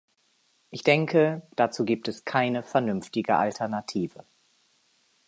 [0.71, 4.25] Ich denke, dazu gibt es keine vernünftige Alternative.